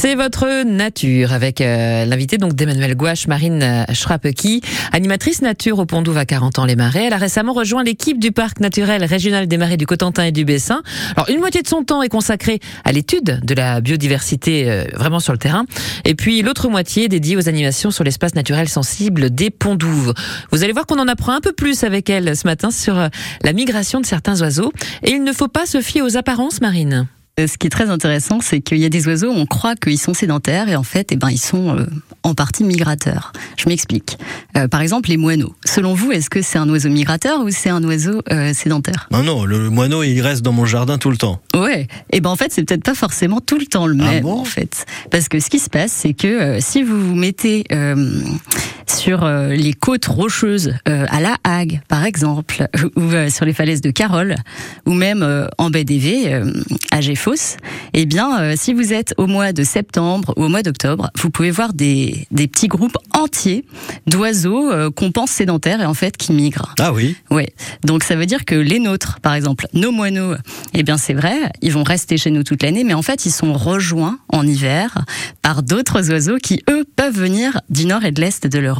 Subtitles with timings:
[0.00, 4.60] C'est votre nature avec euh, l'invité donc d'Emmanuel Gouache, Marine Schrappeki,
[4.92, 7.06] animatrice nature au Pont Douve à 40 ans les Marais.
[7.06, 10.44] Elle a récemment rejoint l'équipe du parc naturel régional des Marais du Cotentin et du
[10.44, 10.84] Bessin.
[11.16, 15.18] Alors une moitié de son temps est consacrée à l'étude de la biodiversité euh, vraiment
[15.18, 15.64] sur le terrain
[16.04, 20.14] et puis l'autre moitié dédiée aux animations sur l'espace naturel sensible des Ponts Douves.
[20.52, 23.08] Vous allez voir qu'on en apprend un peu plus avec elle ce matin sur euh,
[23.42, 24.72] la migration de certains oiseaux
[25.02, 27.08] et il ne faut pas se fier aux apparences marines.
[27.38, 29.98] Euh, ce qui est très intéressant, c'est qu'il y a des oiseaux, on croit qu'ils
[29.98, 31.86] sont sédentaires et en fait, eh ben, ils sont euh,
[32.22, 33.32] en partie migrateurs.
[33.56, 34.18] Je m'explique.
[34.56, 35.54] Euh, par exemple, les moineaux.
[35.64, 39.08] Selon vous, est-ce que c'est un oiseau migrateur ou c'est un oiseau sédentaire?
[39.10, 41.40] Non, non, le, moineau, il reste dans mon jardin tout le temps.
[41.54, 41.82] Ouais.
[42.10, 44.26] Et eh ben en fait, c'est peut-être pas forcément tout le temps le ah même,
[44.26, 44.86] en fait.
[45.10, 47.64] Parce que ce qui se passe, c'est que si vous vous mettez
[48.90, 53.52] sur euh, les côtes rocheuses euh, à La Hague, par exemple, ou euh, sur les
[53.52, 54.34] falaises de Carole,
[54.86, 56.40] ou même en baie d'Évé,
[56.90, 57.56] à Géfos,
[57.92, 61.50] eh bien, si vous êtes au mois de septembre ou au mois d'octobre, vous pouvez
[61.50, 63.64] voir des, des petits groupes entiers
[64.06, 66.74] d'oiseaux qu'on pense sédentaires et en fait qui migrent.
[66.78, 67.46] Ah oui Oui.
[67.84, 70.34] Donc ça veut dire que les nôtres, par exemple, nos moineaux,
[70.74, 73.32] eh bien c'est vrai, ils vont rester chez nous toute l'année, mais en fait ils
[73.32, 75.04] sont rejoints en hiver
[75.42, 78.77] par d'autres oiseaux qui, eux, peuvent venir du nord et de l'est de l'Europe.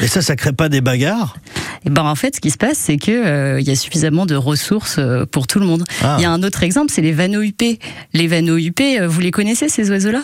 [0.00, 1.36] Et ça, ça crée pas des bagarres?
[1.78, 3.76] Et eh ben en fait, ce qui se passe, c'est que euh, il y a
[3.76, 5.84] suffisamment de ressources euh, pour tout le monde.
[6.02, 6.16] Ah.
[6.18, 7.78] Il y a un autre exemple, c'est les vanneaux huppés.
[8.14, 10.22] Les vanneaux huppés, euh, vous les connaissez ces oiseaux-là?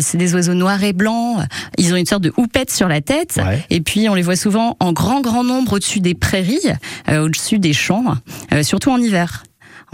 [0.00, 1.44] C'est des oiseaux noirs et blancs.
[1.78, 3.40] Ils ont une sorte de houppette sur la tête,
[3.70, 6.72] et puis on les voit souvent en grand grand nombre au-dessus des prairies,
[7.08, 8.16] au-dessus des champs,
[8.62, 9.44] surtout en hiver.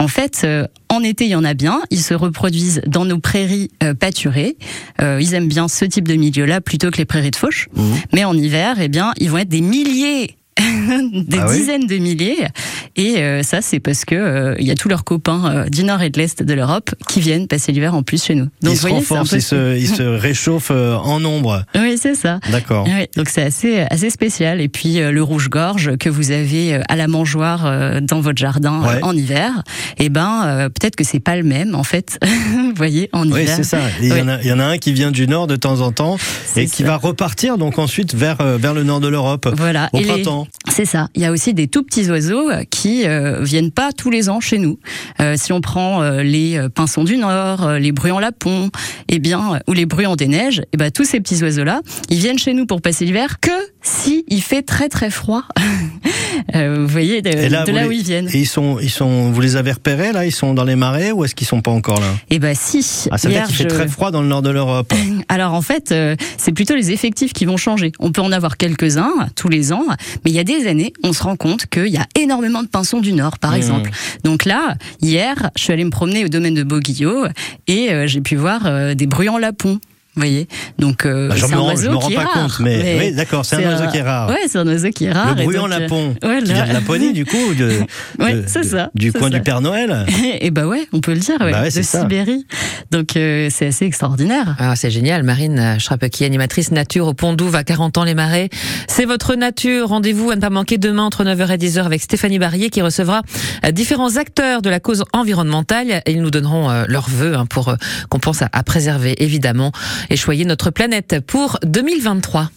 [0.03, 1.81] En fait, euh, en été, il y en a bien.
[1.89, 4.57] Ils se reproduisent dans nos prairies euh, pâturées.
[5.01, 7.69] Euh, ils aiment bien ce type de milieu-là plutôt que les prairies de fauche.
[7.73, 7.93] Mmh.
[8.11, 12.47] Mais en hiver, eh bien, ils vont être des milliers des ah dizaines de milliers.
[12.95, 15.83] Et euh, ça, c'est parce que euh, il y a tous leurs copains euh, du
[15.83, 18.47] nord et de l'est de l'Europe qui viennent passer l'hiver en plus chez nous.
[18.61, 21.63] Donc, ils se renforcent, ils, se, ils se, réchauffent en nombre.
[21.75, 22.39] Oui, c'est ça.
[22.51, 22.87] D'accord.
[23.15, 24.61] donc c'est assez, assez spécial.
[24.61, 29.63] Et puis le rouge-gorge que vous avez à la mangeoire dans votre jardin en hiver,
[29.97, 32.19] et eh ben peut-être que c'est pas le même en fait.
[32.23, 33.37] vous voyez, en hiver.
[33.39, 33.79] Oui, c'est ça.
[34.01, 35.91] Il y, en a, y en a un qui vient du nord de temps en
[35.91, 36.17] temps
[36.55, 39.89] et qui va repartir donc ensuite vers, vers le nord de l'Europe voilà.
[39.93, 40.47] au printemps.
[40.75, 41.07] C'est ça.
[41.13, 44.27] Il y a aussi des tout petits oiseaux euh, qui euh, viennent pas tous les
[44.27, 44.79] ans chez nous.
[45.19, 48.71] Euh, si on prend les pinsons du Nord, les bruyants lapons,
[49.07, 52.39] eh bien, ou les bruyants des neiges, eh ben, tous ces petits oiseaux-là, ils viennent
[52.39, 53.51] chez nous pour passer l'hiver que
[53.83, 55.43] si il fait très très froid.
[56.53, 58.29] vous voyez de là, où ils viennent.
[58.33, 60.25] Et ils sont, ils sont, vous les avez repérés là?
[60.25, 62.07] Ils sont dans les marais ou est-ce qu'ils sont pas encore là?
[62.29, 63.07] Eh ben si.
[63.11, 64.93] Ah, ça veut dire qu'il fait très froid dans le nord de l'Europe.
[65.29, 65.93] Alors en fait,
[66.37, 67.91] c'est plutôt les effectifs qui vont changer.
[67.99, 69.85] On peut en avoir quelques-uns tous les ans,
[70.23, 72.67] mais il y a des années, on se rend compte qu'il y a énormément de
[72.67, 73.55] pinsons du Nord, par mmh.
[73.55, 73.91] exemple.
[74.23, 77.27] Donc là, hier, je suis allée me promener au domaine de Boguillot
[77.67, 79.79] et euh, j'ai pu voir euh, des bruyants lapons.
[80.15, 80.47] Vous voyez
[80.77, 83.55] Donc, euh, bah, c'est un oiseau je me rends pas compte, mais, oui, d'accord, c'est
[83.55, 84.29] un oiseau qui est rare.
[84.29, 85.35] Ouais, c'est un oiseau qui est rare.
[85.35, 87.79] Le bruyant lapon, euh, qui vient de Laponie, du coup, de,
[88.19, 90.05] ouais, c'est ça, du coin du Père Noël.
[90.39, 92.45] Et bah ouais, on peut le dire, ouais, bah de Sibérie.
[92.93, 94.55] Donc, euh, c'est assez extraordinaire.
[94.59, 95.23] Ah, c'est génial.
[95.23, 98.49] Marine Schrappeki, animatrice nature au Pont Douve à 40 ans les Marais.
[98.87, 99.87] C'est votre nature.
[99.87, 103.23] Rendez-vous à ne pas manquer demain entre 9h et 10h avec Stéphanie Barrier qui recevra
[103.71, 106.03] différents acteurs de la cause environnementale.
[106.05, 107.75] Et ils nous donneront leurs vœux hein, pour
[108.09, 109.71] qu'on pense à préserver, évidemment,
[110.11, 112.51] et choyer notre planète pour 2023.